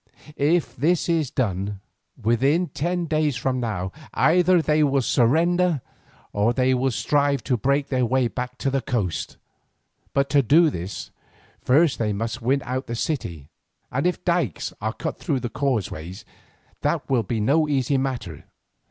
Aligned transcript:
If 0.35 0.75
this 0.75 1.07
is 1.07 1.29
done, 1.29 1.79
within 2.19 2.69
ten 2.69 3.05
days 3.05 3.35
from 3.35 3.59
now, 3.59 3.91
either 4.15 4.59
they 4.59 4.83
will 4.83 5.03
surrender 5.03 5.79
or 6.33 6.53
they 6.53 6.73
will 6.73 6.89
strive 6.89 7.43
to 7.43 7.55
break 7.55 7.89
their 7.89 8.03
way 8.07 8.27
back 8.27 8.57
to 8.65 8.71
the 8.71 8.81
coast. 8.81 9.37
But 10.11 10.27
to 10.31 10.41
do 10.41 10.71
this, 10.71 11.11
first 11.61 11.99
they 11.99 12.13
must 12.13 12.41
win 12.41 12.63
out 12.65 12.77
of 12.77 12.85
the 12.87 12.95
city, 12.95 13.51
and 13.91 14.07
if 14.07 14.25
dykes 14.25 14.73
are 14.81 14.93
cut 14.93 15.19
through 15.19 15.41
the 15.41 15.49
causeways, 15.49 16.25
that 16.81 17.07
will 17.07 17.21
be 17.21 17.39
no 17.39 17.69
easy 17.69 17.99
matter. 17.99 18.45